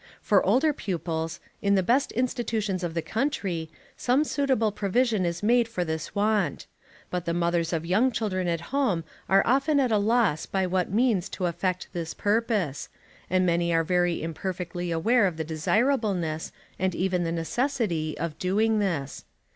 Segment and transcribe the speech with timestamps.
[0.19, 5.67] For older pupils, in the best institutions of the country, some suitable provision is made
[5.67, 6.65] for this want;
[7.11, 10.89] but the mothers of young children at home are often at a loss by what
[10.91, 12.89] means to effect this purpose,
[13.29, 18.79] and many are very imperfectly aware of the desirableness, and even the necessity, of doing
[18.79, 19.23] this.